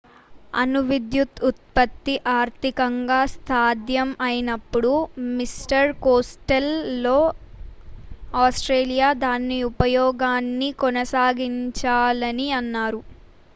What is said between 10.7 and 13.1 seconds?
కొనసాగించాలని అన్నారు